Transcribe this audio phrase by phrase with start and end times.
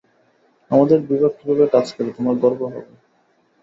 [0.71, 2.93] আমাদের বিভাগ কিভাবে কাজ করে, তোমার গর্ব হবে।